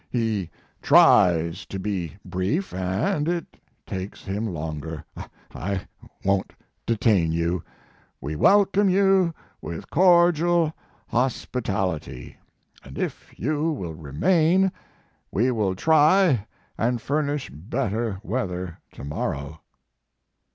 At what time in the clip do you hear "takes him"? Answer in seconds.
3.85-4.47